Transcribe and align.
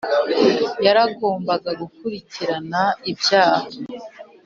yaragombaga 0.85 1.69
gukurikirana 1.81 2.81
ibyaha 3.11 3.67